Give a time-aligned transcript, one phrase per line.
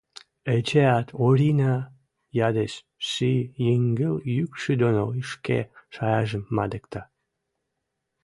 [0.55, 1.75] —эчеӓт Оринӓ
[2.47, 2.73] ядеш,
[3.09, 3.33] ши
[3.65, 5.59] йӹнгӹл юкшы доно ӹшке
[5.93, 7.01] шаяжым мадыкта.